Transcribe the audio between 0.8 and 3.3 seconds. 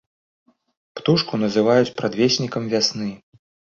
Птушку называюць прадвеснікам вясны.